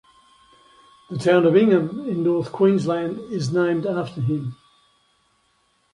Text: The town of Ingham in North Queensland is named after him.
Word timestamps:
The 1.11 1.19
town 1.19 1.45
of 1.45 1.55
Ingham 1.55 2.09
in 2.09 2.23
North 2.23 2.51
Queensland 2.51 3.19
is 3.31 3.53
named 3.53 3.85
after 3.85 4.19
him. 4.21 4.55